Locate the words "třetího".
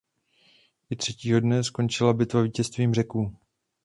0.95-1.39